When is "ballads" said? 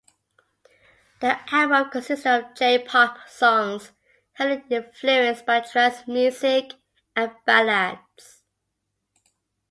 7.45-8.41